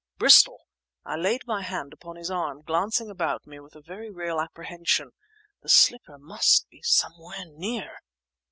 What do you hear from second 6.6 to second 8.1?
be somewhere near!"